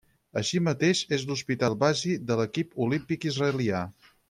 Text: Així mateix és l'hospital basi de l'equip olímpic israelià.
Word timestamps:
Així 0.39 0.61
mateix 0.67 1.01
és 1.17 1.25
l'hospital 1.31 1.77
basi 1.85 2.15
de 2.31 2.39
l'equip 2.41 2.73
olímpic 2.87 3.29
israelià. 3.35 3.85